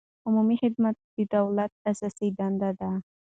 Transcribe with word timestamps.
عمومي 0.27 0.55
خدمت 0.63 0.95
د 1.15 1.17
دولت 1.35 1.71
اساسي 1.91 2.27
دنده 2.37 2.69
ده. 2.79 2.91